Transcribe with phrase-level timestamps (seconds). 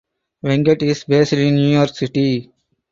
[0.43, 2.49] Venkat is based in New York City.